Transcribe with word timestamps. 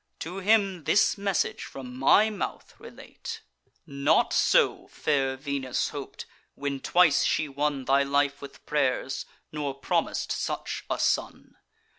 To 0.21 0.39
him 0.39 0.85
this 0.85 1.15
message 1.15 1.63
from 1.63 1.95
my 1.95 2.31
mouth 2.31 2.73
relate: 2.79 3.43
'Not 3.85 4.33
so 4.33 4.87
fair 4.87 5.37
Venus 5.37 5.89
hop'd, 5.89 6.25
when 6.55 6.79
twice 6.79 7.23
she 7.23 7.47
won 7.47 7.85
Thy 7.85 8.01
life 8.01 8.41
with 8.41 8.65
pray'rs, 8.65 9.27
nor 9.51 9.75
promis'd 9.79 10.31
such 10.31 10.85
a 10.89 10.97
son. 10.97 11.55